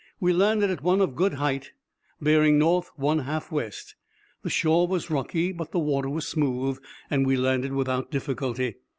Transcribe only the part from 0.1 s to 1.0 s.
We landed at one